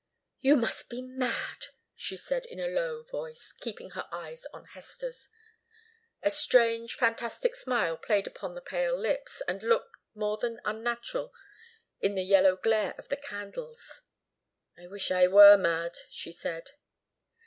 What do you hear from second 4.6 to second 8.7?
Hester's. A strange, fantastic smile played upon the